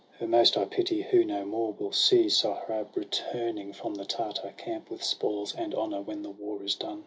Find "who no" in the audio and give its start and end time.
1.03-1.45